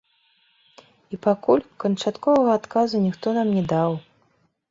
І 1.15 1.17
пакуль 1.25 1.61
канчатковага 1.83 2.51
адказу 2.59 2.95
ніхто 3.05 3.27
нам 3.39 3.47
не 3.59 3.63
даў. 3.75 3.91